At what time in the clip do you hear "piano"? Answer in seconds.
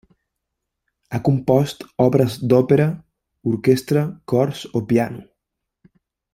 4.93-5.25